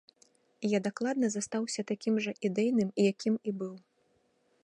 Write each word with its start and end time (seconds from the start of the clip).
Я 0.69 0.79
дакладна 0.87 1.29
застаўся 1.33 1.85
такім 1.91 2.17
жа 2.27 2.31
ідэйным, 2.49 2.89
якім 3.11 3.35
і 3.51 3.57
быў. 3.63 3.75